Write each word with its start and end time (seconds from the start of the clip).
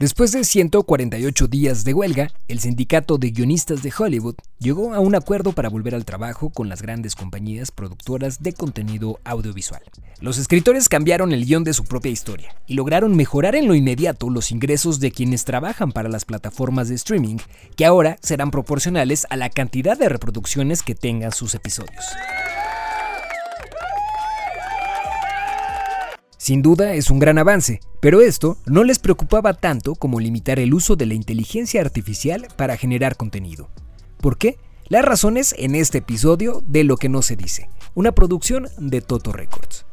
Después 0.00 0.32
de 0.32 0.44
148 0.44 1.46
días 1.46 1.84
de 1.84 1.92
huelga, 1.92 2.30
el 2.48 2.58
sindicato 2.58 3.18
de 3.18 3.32
guionistas 3.32 3.82
de 3.82 3.92
Hollywood 3.94 4.36
llegó 4.58 4.94
a 4.94 4.98
un 4.98 5.14
acuerdo 5.14 5.52
para 5.52 5.68
volver 5.68 5.94
al 5.94 6.06
trabajo 6.06 6.48
con 6.48 6.70
las 6.70 6.80
grandes 6.80 7.14
compañías 7.14 7.70
productoras 7.70 8.42
de 8.42 8.54
contenido 8.54 9.20
audiovisual. 9.24 9.82
Los 10.22 10.38
escritores 10.38 10.88
cambiaron 10.88 11.32
el 11.32 11.44
guion 11.44 11.64
de 11.64 11.74
su 11.74 11.84
propia 11.84 12.10
historia 12.10 12.56
y 12.66 12.76
lograron 12.76 13.14
mejorar 13.14 13.54
en 13.54 13.68
lo 13.68 13.74
inmediato 13.74 14.30
los 14.30 14.52
ingresos 14.52 15.00
de 15.00 15.10
quienes 15.10 15.44
trabajan 15.44 15.92
para 15.92 16.08
las 16.08 16.24
plataformas 16.24 16.88
de 16.88 16.94
streaming, 16.94 17.36
que 17.76 17.84
ahora 17.84 18.16
serán 18.22 18.50
proporcionales 18.50 19.26
a 19.28 19.36
la 19.36 19.50
cantidad 19.50 19.98
de 19.98 20.08
reproducciones 20.08 20.82
que 20.82 20.94
tengan 20.94 21.32
sus 21.32 21.54
episodios. 21.54 22.06
Sin 26.40 26.62
duda 26.62 26.94
es 26.94 27.10
un 27.10 27.18
gran 27.18 27.36
avance, 27.36 27.80
pero 28.00 28.22
esto 28.22 28.56
no 28.64 28.82
les 28.82 28.98
preocupaba 28.98 29.52
tanto 29.52 29.94
como 29.94 30.20
limitar 30.20 30.58
el 30.58 30.72
uso 30.72 30.96
de 30.96 31.04
la 31.04 31.12
inteligencia 31.12 31.82
artificial 31.82 32.48
para 32.56 32.78
generar 32.78 33.18
contenido. 33.18 33.68
¿Por 34.22 34.38
qué? 34.38 34.56
Las 34.88 35.04
razones 35.04 35.54
en 35.58 35.74
este 35.74 35.98
episodio 35.98 36.62
de 36.66 36.84
Lo 36.84 36.96
que 36.96 37.10
no 37.10 37.20
se 37.20 37.36
dice, 37.36 37.68
una 37.94 38.12
producción 38.12 38.68
de 38.78 39.02
Toto 39.02 39.34
Records. 39.34 39.84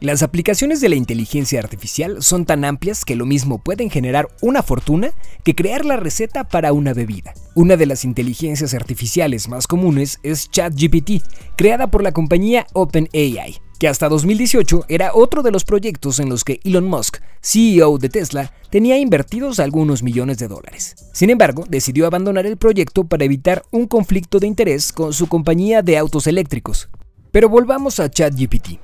Las 0.00 0.22
aplicaciones 0.22 0.80
de 0.80 0.88
la 0.88 0.94
inteligencia 0.94 1.58
artificial 1.58 2.22
son 2.22 2.44
tan 2.44 2.64
amplias 2.64 3.04
que 3.04 3.16
lo 3.16 3.26
mismo 3.26 3.58
pueden 3.58 3.90
generar 3.90 4.28
una 4.40 4.62
fortuna 4.62 5.10
que 5.42 5.56
crear 5.56 5.84
la 5.84 5.96
receta 5.96 6.44
para 6.44 6.72
una 6.72 6.94
bebida. 6.94 7.34
Una 7.56 7.76
de 7.76 7.86
las 7.86 8.04
inteligencias 8.04 8.74
artificiales 8.74 9.48
más 9.48 9.66
comunes 9.66 10.20
es 10.22 10.52
ChatGPT, 10.52 11.24
creada 11.56 11.90
por 11.90 12.04
la 12.04 12.12
compañía 12.12 12.64
OpenAI, 12.74 13.60
que 13.80 13.88
hasta 13.88 14.08
2018 14.08 14.84
era 14.88 15.10
otro 15.14 15.42
de 15.42 15.50
los 15.50 15.64
proyectos 15.64 16.20
en 16.20 16.28
los 16.28 16.44
que 16.44 16.60
Elon 16.62 16.86
Musk, 16.86 17.16
CEO 17.42 17.98
de 17.98 18.08
Tesla, 18.08 18.52
tenía 18.70 18.98
invertidos 18.98 19.58
algunos 19.58 20.04
millones 20.04 20.38
de 20.38 20.46
dólares. 20.46 20.94
Sin 21.12 21.28
embargo, 21.28 21.64
decidió 21.68 22.06
abandonar 22.06 22.46
el 22.46 22.56
proyecto 22.56 23.02
para 23.02 23.24
evitar 23.24 23.64
un 23.72 23.88
conflicto 23.88 24.38
de 24.38 24.46
interés 24.46 24.92
con 24.92 25.12
su 25.12 25.26
compañía 25.26 25.82
de 25.82 25.98
autos 25.98 26.28
eléctricos. 26.28 26.88
Pero 27.32 27.48
volvamos 27.48 27.98
a 27.98 28.08
ChatGPT. 28.08 28.78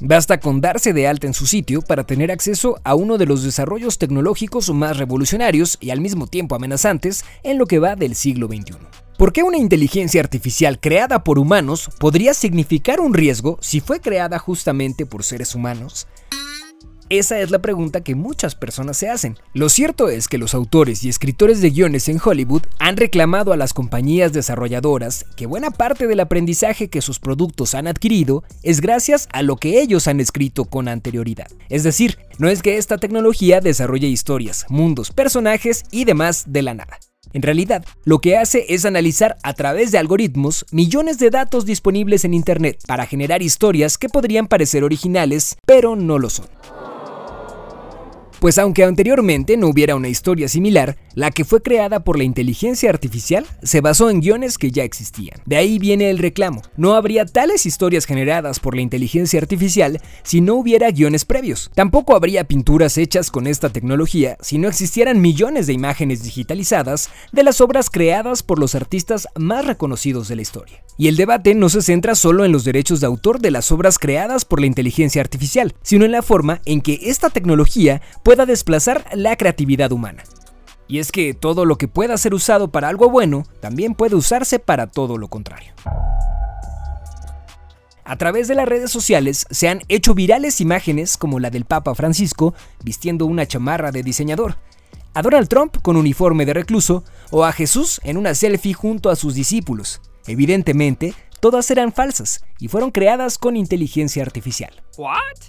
Basta 0.00 0.40
con 0.40 0.60
darse 0.60 0.92
de 0.92 1.08
alta 1.08 1.26
en 1.26 1.32
su 1.32 1.46
sitio 1.46 1.80
para 1.80 2.04
tener 2.04 2.30
acceso 2.30 2.78
a 2.84 2.94
uno 2.94 3.16
de 3.16 3.24
los 3.24 3.42
desarrollos 3.42 3.96
tecnológicos 3.96 4.68
más 4.74 4.98
revolucionarios 4.98 5.78
y 5.80 5.88
al 5.90 6.02
mismo 6.02 6.26
tiempo 6.26 6.54
amenazantes 6.54 7.24
en 7.42 7.56
lo 7.56 7.66
que 7.66 7.78
va 7.78 7.96
del 7.96 8.14
siglo 8.14 8.46
XXI. 8.46 8.74
¿Por 9.16 9.32
qué 9.32 9.42
una 9.42 9.56
inteligencia 9.56 10.20
artificial 10.20 10.78
creada 10.78 11.24
por 11.24 11.38
humanos 11.38 11.88
podría 11.98 12.34
significar 12.34 13.00
un 13.00 13.14
riesgo 13.14 13.56
si 13.62 13.80
fue 13.80 14.00
creada 14.00 14.38
justamente 14.38 15.06
por 15.06 15.24
seres 15.24 15.54
humanos? 15.54 16.06
Esa 17.08 17.38
es 17.38 17.52
la 17.52 17.60
pregunta 17.60 18.00
que 18.00 18.16
muchas 18.16 18.56
personas 18.56 18.96
se 18.96 19.08
hacen. 19.08 19.38
Lo 19.54 19.68
cierto 19.68 20.08
es 20.08 20.26
que 20.26 20.38
los 20.38 20.54
autores 20.54 21.04
y 21.04 21.08
escritores 21.08 21.60
de 21.60 21.70
guiones 21.70 22.08
en 22.08 22.20
Hollywood 22.22 22.62
han 22.80 22.96
reclamado 22.96 23.52
a 23.52 23.56
las 23.56 23.72
compañías 23.72 24.32
desarrolladoras 24.32 25.24
que 25.36 25.46
buena 25.46 25.70
parte 25.70 26.08
del 26.08 26.18
aprendizaje 26.18 26.88
que 26.88 27.00
sus 27.00 27.20
productos 27.20 27.76
han 27.76 27.86
adquirido 27.86 28.42
es 28.64 28.80
gracias 28.80 29.28
a 29.32 29.42
lo 29.42 29.56
que 29.56 29.80
ellos 29.80 30.08
han 30.08 30.18
escrito 30.18 30.64
con 30.64 30.88
anterioridad. 30.88 31.46
Es 31.68 31.84
decir, 31.84 32.18
no 32.38 32.48
es 32.48 32.60
que 32.60 32.76
esta 32.76 32.98
tecnología 32.98 33.60
desarrolle 33.60 34.08
historias, 34.08 34.66
mundos, 34.68 35.12
personajes 35.12 35.84
y 35.92 36.06
demás 36.06 36.42
de 36.48 36.62
la 36.62 36.74
nada. 36.74 36.98
En 37.32 37.42
realidad, 37.42 37.84
lo 38.04 38.18
que 38.18 38.36
hace 38.36 38.66
es 38.70 38.84
analizar 38.84 39.36
a 39.44 39.52
través 39.52 39.92
de 39.92 39.98
algoritmos 39.98 40.66
millones 40.72 41.18
de 41.18 41.30
datos 41.30 41.66
disponibles 41.66 42.24
en 42.24 42.34
Internet 42.34 42.78
para 42.88 43.06
generar 43.06 43.42
historias 43.42 43.96
que 43.96 44.08
podrían 44.08 44.48
parecer 44.48 44.82
originales, 44.82 45.56
pero 45.66 45.94
no 45.94 46.18
lo 46.18 46.30
son. 46.30 46.46
Pues 48.40 48.58
aunque 48.58 48.84
anteriormente 48.84 49.56
no 49.56 49.68
hubiera 49.68 49.96
una 49.96 50.08
historia 50.08 50.48
similar, 50.48 50.96
la 51.14 51.30
que 51.30 51.44
fue 51.44 51.62
creada 51.62 52.04
por 52.04 52.18
la 52.18 52.24
inteligencia 52.24 52.90
artificial 52.90 53.46
se 53.62 53.80
basó 53.80 54.10
en 54.10 54.20
guiones 54.20 54.58
que 54.58 54.70
ya 54.70 54.84
existían. 54.84 55.40
De 55.46 55.56
ahí 55.56 55.78
viene 55.78 56.10
el 56.10 56.18
reclamo. 56.18 56.62
No 56.76 56.94
habría 56.94 57.24
tales 57.24 57.64
historias 57.64 58.04
generadas 58.04 58.60
por 58.60 58.74
la 58.74 58.82
inteligencia 58.82 59.40
artificial 59.40 60.00
si 60.22 60.42
no 60.42 60.54
hubiera 60.54 60.90
guiones 60.90 61.24
previos. 61.24 61.70
Tampoco 61.74 62.14
habría 62.14 62.44
pinturas 62.44 62.98
hechas 62.98 63.30
con 63.30 63.46
esta 63.46 63.70
tecnología 63.70 64.36
si 64.40 64.58
no 64.58 64.68
existieran 64.68 65.20
millones 65.20 65.66
de 65.66 65.72
imágenes 65.72 66.22
digitalizadas 66.22 67.08
de 67.32 67.42
las 67.42 67.60
obras 67.62 67.88
creadas 67.88 68.42
por 68.42 68.58
los 68.58 68.74
artistas 68.74 69.28
más 69.36 69.64
reconocidos 69.64 70.28
de 70.28 70.36
la 70.36 70.42
historia. 70.42 70.82
Y 70.98 71.08
el 71.08 71.16
debate 71.16 71.54
no 71.54 71.68
se 71.68 71.82
centra 71.82 72.14
solo 72.14 72.44
en 72.44 72.52
los 72.52 72.64
derechos 72.64 73.00
de 73.00 73.06
autor 73.06 73.40
de 73.40 73.50
las 73.50 73.70
obras 73.72 73.98
creadas 73.98 74.44
por 74.44 74.60
la 74.60 74.66
inteligencia 74.66 75.20
artificial, 75.20 75.74
sino 75.82 76.04
en 76.04 76.12
la 76.12 76.22
forma 76.22 76.60
en 76.64 76.80
que 76.80 76.98
esta 77.02 77.30
tecnología 77.30 78.00
pueda 78.26 78.44
desplazar 78.44 79.04
la 79.12 79.36
creatividad 79.36 79.92
humana. 79.92 80.24
Y 80.88 80.98
es 80.98 81.12
que 81.12 81.32
todo 81.32 81.64
lo 81.64 81.78
que 81.78 81.86
pueda 81.86 82.18
ser 82.18 82.34
usado 82.34 82.72
para 82.72 82.88
algo 82.88 83.08
bueno, 83.08 83.44
también 83.60 83.94
puede 83.94 84.16
usarse 84.16 84.58
para 84.58 84.88
todo 84.88 85.16
lo 85.16 85.28
contrario. 85.28 85.72
A 88.04 88.16
través 88.16 88.48
de 88.48 88.56
las 88.56 88.66
redes 88.66 88.90
sociales 88.90 89.46
se 89.48 89.68
han 89.68 89.82
hecho 89.86 90.12
virales 90.12 90.60
imágenes 90.60 91.16
como 91.16 91.38
la 91.38 91.50
del 91.50 91.66
Papa 91.66 91.94
Francisco 91.94 92.52
vistiendo 92.82 93.26
una 93.26 93.46
chamarra 93.46 93.92
de 93.92 94.02
diseñador, 94.02 94.56
a 95.14 95.22
Donald 95.22 95.46
Trump 95.46 95.76
con 95.80 95.96
uniforme 95.96 96.46
de 96.46 96.54
recluso 96.54 97.04
o 97.30 97.44
a 97.44 97.52
Jesús 97.52 98.00
en 98.02 98.16
una 98.16 98.34
selfie 98.34 98.74
junto 98.74 99.08
a 99.08 99.14
sus 99.14 99.36
discípulos. 99.36 100.00
Evidentemente, 100.26 101.14
todas 101.46 101.70
eran 101.70 101.92
falsas 101.92 102.40
y 102.58 102.66
fueron 102.66 102.90
creadas 102.90 103.38
con 103.38 103.54
inteligencia 103.54 104.24
artificial. 104.24 104.82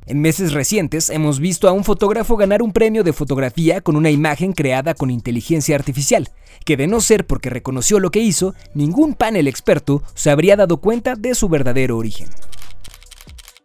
En 0.06 0.22
meses 0.22 0.54
recientes 0.54 1.10
hemos 1.10 1.40
visto 1.40 1.68
a 1.68 1.72
un 1.72 1.84
fotógrafo 1.84 2.38
ganar 2.38 2.62
un 2.62 2.72
premio 2.72 3.04
de 3.04 3.14
fotografía 3.14 3.82
con 3.82 3.96
una 3.96 4.12
imagen 4.12 4.54
creada 4.54 4.94
con 4.94 5.10
inteligencia 5.10 5.76
artificial, 5.76 6.30
que 6.66 6.78
de 6.78 6.86
no 6.86 7.02
ser 7.02 7.26
porque 7.26 7.50
reconoció 7.50 8.00
lo 8.00 8.12
que 8.12 8.20
hizo, 8.20 8.54
ningún 8.76 9.16
panel 9.16 9.48
experto 9.48 10.04
se 10.14 10.30
habría 10.30 10.56
dado 10.56 10.78
cuenta 10.78 11.16
de 11.16 11.34
su 11.34 11.50
verdadero 11.50 11.98
origen. 11.98 12.28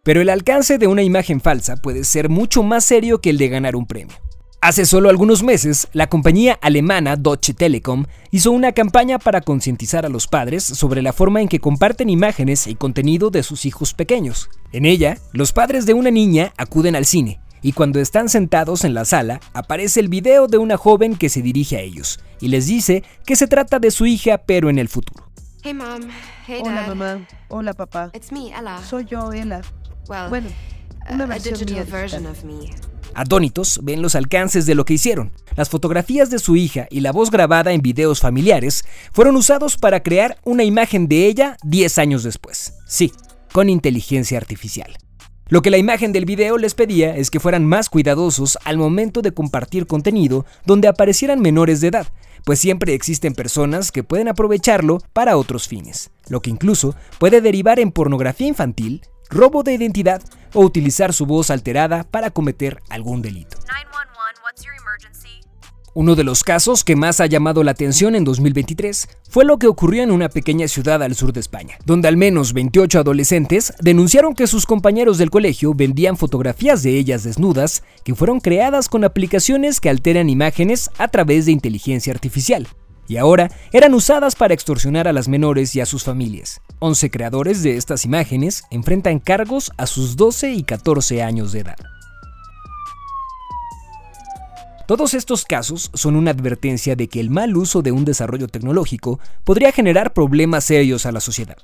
Pero 0.01 0.19
el 0.19 0.29
alcance 0.29 0.79
de 0.79 0.87
una 0.87 1.03
imagen 1.03 1.39
falsa 1.39 1.75
puede 1.75 2.03
ser 2.03 2.29
mucho 2.29 2.63
más 2.63 2.83
serio 2.83 3.21
que 3.21 3.29
el 3.29 3.37
de 3.37 3.49
ganar 3.49 3.75
un 3.75 3.85
premio. 3.85 4.22
Hace 4.65 4.85
solo 4.85 5.09
algunos 5.09 5.43
meses, 5.43 5.89
la 5.91 6.07
compañía 6.07 6.57
alemana 6.61 7.17
Deutsche 7.17 7.53
Telekom 7.53 8.05
hizo 8.31 8.49
una 8.51 8.71
campaña 8.71 9.19
para 9.19 9.41
concientizar 9.41 10.05
a 10.05 10.09
los 10.09 10.25
padres 10.27 10.63
sobre 10.63 11.01
la 11.01 11.11
forma 11.11 11.41
en 11.41 11.49
que 11.49 11.59
comparten 11.59 12.09
imágenes 12.09 12.67
y 12.67 12.75
contenido 12.75 13.29
de 13.29 13.43
sus 13.43 13.65
hijos 13.65 13.93
pequeños. 13.93 14.49
En 14.71 14.85
ella, 14.85 15.17
los 15.33 15.51
padres 15.51 15.85
de 15.85 15.93
una 15.93 16.11
niña 16.11 16.53
acuden 16.55 16.95
al 16.95 17.03
cine, 17.05 17.41
y 17.61 17.73
cuando 17.73 17.99
están 17.99 18.29
sentados 18.29 18.85
en 18.85 18.93
la 18.93 19.03
sala, 19.03 19.41
aparece 19.51 19.99
el 19.99 20.07
video 20.07 20.47
de 20.47 20.59
una 20.59 20.77
joven 20.77 21.17
que 21.17 21.27
se 21.27 21.41
dirige 21.41 21.75
a 21.75 21.81
ellos 21.81 22.21
y 22.39 22.47
les 22.47 22.65
dice 22.65 23.03
que 23.25 23.35
se 23.35 23.47
trata 23.47 23.79
de 23.79 23.91
su 23.91 24.05
hija 24.05 24.37
pero 24.37 24.69
en 24.69 24.79
el 24.79 24.87
futuro. 24.87 25.29
Hey 25.61 25.73
mom. 25.73 26.03
Hey 26.47 26.61
Hola 26.63 26.85
mamá, 26.87 27.27
hola 27.49 27.73
papá. 27.73 28.11
It's 28.13 28.31
me, 28.31 28.47
Ella. 28.47 28.79
Soy 28.89 29.03
yo, 29.03 29.33
Ella. 29.33 29.59
well, 30.07 30.29
Bueno, 30.29 30.47
a- 31.05 31.13
una 31.15 31.25
a 31.25 31.27
versión 31.27 31.55
digital 31.55 31.73
mía 31.75 31.85
version 31.91 32.23
digital. 32.23 32.31
of 32.31 32.43
me. 32.79 32.92
Atónitos 33.15 33.79
ven 33.83 34.01
los 34.01 34.15
alcances 34.15 34.65
de 34.65 34.75
lo 34.75 34.85
que 34.85 34.95
hicieron. 34.95 35.31
Las 35.55 35.69
fotografías 35.69 36.29
de 36.29 36.39
su 36.39 36.55
hija 36.55 36.87
y 36.89 37.01
la 37.01 37.11
voz 37.11 37.29
grabada 37.29 37.73
en 37.73 37.81
videos 37.81 38.19
familiares 38.19 38.83
fueron 39.11 39.35
usados 39.35 39.77
para 39.77 40.01
crear 40.01 40.37
una 40.43 40.63
imagen 40.63 41.07
de 41.07 41.27
ella 41.27 41.57
10 41.63 41.97
años 41.99 42.23
después. 42.23 42.73
Sí, 42.87 43.11
con 43.51 43.69
inteligencia 43.69 44.37
artificial. 44.37 44.97
Lo 45.49 45.61
que 45.61 45.69
la 45.69 45.77
imagen 45.77 46.13
del 46.13 46.25
video 46.25 46.57
les 46.57 46.73
pedía 46.73 47.15
es 47.15 47.29
que 47.29 47.39
fueran 47.39 47.65
más 47.65 47.89
cuidadosos 47.89 48.57
al 48.63 48.77
momento 48.77 49.21
de 49.21 49.33
compartir 49.33 49.85
contenido 49.85 50.45
donde 50.65 50.87
aparecieran 50.87 51.41
menores 51.41 51.81
de 51.81 51.89
edad, 51.89 52.07
pues 52.45 52.59
siempre 52.59 52.93
existen 52.93 53.35
personas 53.35 53.91
que 53.91 54.03
pueden 54.03 54.27
aprovecharlo 54.27 54.99
para 55.13 55.37
otros 55.37 55.67
fines, 55.67 56.11
lo 56.27 56.41
que 56.41 56.49
incluso 56.49 56.95
puede 57.19 57.41
derivar 57.41 57.79
en 57.79 57.91
pornografía 57.91 58.47
infantil, 58.47 59.01
robo 59.33 59.63
de 59.63 59.73
identidad 59.73 60.21
o 60.53 60.61
utilizar 60.61 61.13
su 61.13 61.25
voz 61.25 61.49
alterada 61.49 62.03
para 62.03 62.29
cometer 62.29 62.81
algún 62.89 63.21
delito. 63.21 63.57
911, 63.67 64.41
what's 64.43 64.63
your 64.63 64.73
emergency? 64.75 65.41
Uno 65.95 66.15
de 66.15 66.23
los 66.23 66.43
casos 66.43 66.83
que 66.83 66.95
más 66.95 67.19
ha 67.19 67.27
llamado 67.27 67.63
la 67.63 67.69
atención 67.69 68.15
en 68.15 68.23
2023 68.23 69.09
fue 69.29 69.45
lo 69.45 69.59
que 69.59 69.67
ocurrió 69.67 70.01
en 70.01 70.09
una 70.09 70.27
pequeña 70.27 70.67
ciudad 70.67 71.03
al 71.03 71.13
sur 71.13 71.33
de 71.33 71.39
España, 71.39 71.77
donde 71.85 72.07
al 72.07 72.17
menos 72.17 72.53
28 72.53 72.99
adolescentes 72.99 73.73
denunciaron 73.79 74.33
que 74.33 74.47
sus 74.47 74.65
compañeros 74.65 75.19
del 75.19 75.29
colegio 75.29 75.75
vendían 75.75 76.17
fotografías 76.17 76.81
de 76.81 76.97
ellas 76.97 77.23
desnudas 77.23 77.83
que 78.03 78.15
fueron 78.15 78.39
creadas 78.39 78.89
con 78.89 79.03
aplicaciones 79.03 79.79
que 79.79 79.91
alteran 79.91 80.31
imágenes 80.31 80.89
a 80.97 81.09
través 81.09 81.45
de 81.45 81.51
inteligencia 81.51 82.11
artificial, 82.11 82.67
y 83.07 83.17
ahora 83.17 83.51
eran 83.71 83.93
usadas 83.93 84.35
para 84.35 84.53
extorsionar 84.53 85.07
a 85.07 85.13
las 85.13 85.27
menores 85.27 85.75
y 85.75 85.81
a 85.81 85.85
sus 85.85 86.03
familias. 86.03 86.61
11 86.79 87.09
creadores 87.11 87.63
de 87.63 87.77
estas 87.77 88.05
imágenes 88.05 88.63
enfrentan 88.71 89.19
cargos 89.19 89.71
a 89.77 89.87
sus 89.87 90.15
12 90.15 90.51
y 90.53 90.63
14 90.63 91.23
años 91.23 91.51
de 91.51 91.59
edad. 91.59 91.77
Todos 94.85 95.13
estos 95.13 95.45
casos 95.45 95.89
son 95.93 96.17
una 96.17 96.31
advertencia 96.31 96.97
de 96.97 97.07
que 97.07 97.21
el 97.21 97.29
mal 97.29 97.55
uso 97.55 97.81
de 97.81 97.93
un 97.93 98.03
desarrollo 98.03 98.49
tecnológico 98.49 99.19
podría 99.45 99.71
generar 99.71 100.13
problemas 100.13 100.65
serios 100.65 101.05
a 101.05 101.13
la 101.13 101.21
sociedad. 101.21 101.57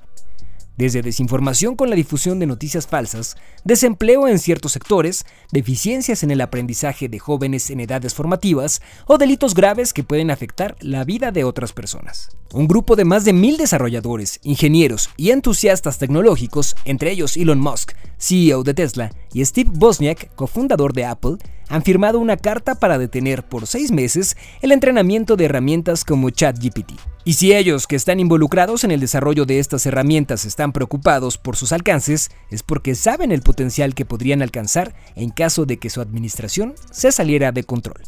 Desde 0.80 1.02
desinformación 1.02 1.76
con 1.76 1.90
la 1.90 1.94
difusión 1.94 2.38
de 2.38 2.46
noticias 2.46 2.86
falsas, 2.86 3.36
desempleo 3.64 4.26
en 4.26 4.38
ciertos 4.38 4.72
sectores, 4.72 5.26
deficiencias 5.52 6.22
en 6.22 6.30
el 6.30 6.40
aprendizaje 6.40 7.06
de 7.10 7.18
jóvenes 7.18 7.68
en 7.68 7.80
edades 7.80 8.14
formativas 8.14 8.80
o 9.06 9.18
delitos 9.18 9.52
graves 9.52 9.92
que 9.92 10.04
pueden 10.04 10.30
afectar 10.30 10.76
la 10.80 11.04
vida 11.04 11.32
de 11.32 11.44
otras 11.44 11.74
personas. 11.74 12.30
Un 12.54 12.66
grupo 12.66 12.96
de 12.96 13.04
más 13.04 13.26
de 13.26 13.34
mil 13.34 13.58
desarrolladores, 13.58 14.40
ingenieros 14.42 15.10
y 15.18 15.32
entusiastas 15.32 15.98
tecnológicos, 15.98 16.74
entre 16.86 17.10
ellos 17.10 17.36
Elon 17.36 17.60
Musk, 17.60 17.92
CEO 18.16 18.62
de 18.62 18.72
Tesla, 18.72 19.12
y 19.34 19.44
Steve 19.44 19.70
Wozniak, 19.78 20.34
cofundador 20.34 20.94
de 20.94 21.04
Apple, 21.04 21.36
han 21.70 21.82
firmado 21.82 22.18
una 22.18 22.36
carta 22.36 22.74
para 22.74 22.98
detener 22.98 23.44
por 23.44 23.66
seis 23.66 23.92
meses 23.92 24.36
el 24.60 24.72
entrenamiento 24.72 25.36
de 25.36 25.46
herramientas 25.46 26.04
como 26.04 26.28
ChatGPT. 26.28 26.92
Y 27.24 27.34
si 27.34 27.52
ellos 27.52 27.86
que 27.86 27.96
están 27.96 28.18
involucrados 28.18 28.82
en 28.82 28.90
el 28.90 29.00
desarrollo 29.00 29.46
de 29.46 29.60
estas 29.60 29.86
herramientas 29.86 30.44
están 30.44 30.72
preocupados 30.72 31.38
por 31.38 31.56
sus 31.56 31.72
alcances, 31.72 32.30
es 32.50 32.62
porque 32.62 32.94
saben 32.94 33.30
el 33.30 33.42
potencial 33.42 33.94
que 33.94 34.04
podrían 34.04 34.42
alcanzar 34.42 34.94
en 35.14 35.30
caso 35.30 35.64
de 35.64 35.78
que 35.78 35.90
su 35.90 36.00
administración 36.00 36.74
se 36.90 37.12
saliera 37.12 37.52
de 37.52 37.62
control. 37.64 38.02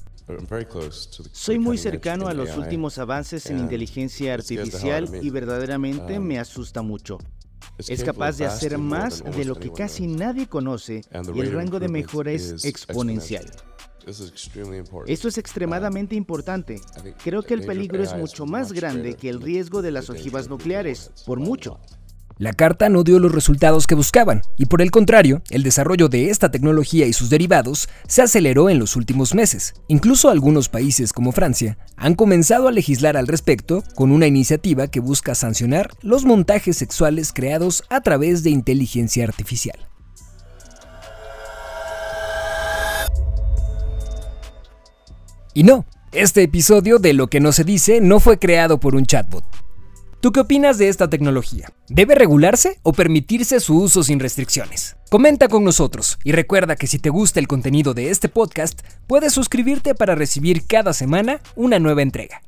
Soy 1.33 1.59
muy 1.59 1.79
cercano 1.79 2.27
a 2.29 2.35
los 2.35 2.57
últimos 2.57 2.99
avances 2.99 3.47
en 3.47 3.59
inteligencia 3.59 4.35
artificial 4.35 5.09
y 5.21 5.31
verdaderamente 5.31 6.19
me 6.19 6.39
asusta 6.39 6.83
mucho. 6.83 7.19
Es 7.79 8.05
capaz 8.05 8.37
de 8.37 8.47
hacer 8.47 8.79
más 8.79 9.25
de 9.25 9.45
lo 9.45 9.57
que 9.57 9.73
casi 9.73 10.07
nadie 10.07 10.47
conoce 10.47 11.03
y 11.35 11.41
el 11.41 11.53
rango 11.53 11.81
de 11.81 11.89
mejora 11.89 12.33
es 12.33 12.65
exponencial. 12.65 13.51
Esto 15.07 15.29
es 15.29 15.39
extremadamente 15.39 16.15
importante. 16.17 16.81
Creo 17.23 17.43
que 17.43 17.55
el 17.55 17.65
peligro 17.65 18.03
es 18.03 18.15
mucho 18.17 18.47
más 18.47 18.73
grande 18.73 19.15
que 19.15 19.29
el 19.29 19.41
riesgo 19.41 19.81
de 19.83 19.93
las 19.93 20.11
ojivas 20.11 20.49
nucleares, 20.49 21.13
por 21.25 21.39
mucho. 21.39 21.79
La 22.39 22.53
carta 22.53 22.89
no 22.89 23.05
dio 23.05 23.19
los 23.19 23.33
resultados 23.33 23.87
que 23.87 23.95
buscaban, 23.95 24.43
y 24.57 24.67
por 24.67 24.83
el 24.83 24.91
contrario, 24.91 25.43
el 25.51 25.63
desarrollo 25.63 26.09
de 26.09 26.31
esta 26.31 26.51
tecnología 26.51 27.07
y 27.07 27.13
sus 27.13 27.31
derivados 27.31 27.89
se 28.09 28.23
aceleró 28.23 28.71
en 28.71 28.79
los 28.79 28.97
últimos 28.97 29.35
meses. 29.35 29.75
Incluso 29.89 30.31
algunos 30.31 30.69
países 30.69 31.13
como 31.13 31.33
Francia 31.33 31.79
han 31.97 32.15
comenzado 32.15 32.69
a 32.69 32.73
legislar 32.73 33.17
al 33.17 33.27
respecto 33.27 33.85
con 33.95 34.13
una 34.13 34.27
iniciativa 34.27 34.89
que 34.89 35.01
busca 35.01 35.35
sancionar 35.35 35.91
los 36.01 36.25
montajes 36.25 36.77
sexuales 36.77 37.33
creados 37.33 37.85
a 37.91 38.01
través 38.01 38.43
de 38.43 38.51
inteligencia 38.51 39.25
artificial. 39.25 39.79
Y 45.55 45.65
no, 45.65 45.85
este 46.13 46.43
episodio 46.43 46.99
de 46.99 47.13
Lo 47.13 47.27
que 47.29 47.41
no 47.41 47.53
se 47.53 47.65
dice 47.65 48.01
no 48.01 48.21
fue 48.21 48.39
creado 48.39 48.79
por 48.79 48.95
un 48.95 49.05
chatbot. 49.05 49.45
¿Tú 50.23 50.31
qué 50.31 50.39
opinas 50.39 50.79
de 50.79 50.89
esta 50.89 51.11
tecnología? 51.11 51.73
¿Debe 51.89 52.15
regularse 52.15 52.79
o 52.85 52.93
permitirse 52.93 53.59
su 53.59 53.77
uso 53.77 54.05
sin 54.05 54.21
restricciones? 54.21 54.95
Comenta 55.11 55.49
con 55.49 55.65
nosotros 55.65 56.17
y 56.23 56.31
recuerda 56.31 56.77
que 56.77 56.87
si 56.87 57.01
te 57.01 57.11
gusta 57.11 57.41
el 57.41 57.49
contenido 57.49 57.93
de 57.93 58.09
este 58.09 58.29
podcast, 58.29 58.83
puedes 59.09 59.33
suscribirte 59.33 59.97
para 59.97 60.15
recibir 60.15 60.65
cada 60.69 60.93
semana 60.93 61.41
una 61.57 61.81
nueva 61.81 62.03
entrega. 62.03 62.41